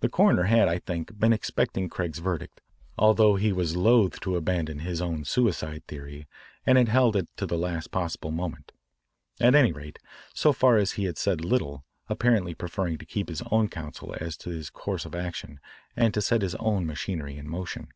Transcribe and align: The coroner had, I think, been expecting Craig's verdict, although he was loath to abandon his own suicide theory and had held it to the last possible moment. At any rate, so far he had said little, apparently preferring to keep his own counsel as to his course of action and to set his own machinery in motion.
The 0.00 0.10
coroner 0.10 0.42
had, 0.42 0.68
I 0.68 0.78
think, 0.80 1.18
been 1.18 1.32
expecting 1.32 1.88
Craig's 1.88 2.18
verdict, 2.18 2.60
although 2.98 3.36
he 3.36 3.54
was 3.54 3.74
loath 3.74 4.20
to 4.20 4.36
abandon 4.36 4.80
his 4.80 5.00
own 5.00 5.24
suicide 5.24 5.82
theory 5.86 6.26
and 6.66 6.76
had 6.76 6.88
held 6.90 7.16
it 7.16 7.26
to 7.38 7.46
the 7.46 7.56
last 7.56 7.90
possible 7.90 8.30
moment. 8.30 8.70
At 9.40 9.54
any 9.54 9.72
rate, 9.72 9.98
so 10.34 10.52
far 10.52 10.76
he 10.78 11.04
had 11.04 11.16
said 11.16 11.42
little, 11.42 11.86
apparently 12.10 12.52
preferring 12.52 12.98
to 12.98 13.06
keep 13.06 13.30
his 13.30 13.40
own 13.50 13.68
counsel 13.70 14.14
as 14.20 14.36
to 14.36 14.50
his 14.50 14.68
course 14.68 15.06
of 15.06 15.14
action 15.14 15.58
and 15.96 16.12
to 16.12 16.20
set 16.20 16.42
his 16.42 16.54
own 16.56 16.84
machinery 16.84 17.38
in 17.38 17.48
motion. 17.48 17.88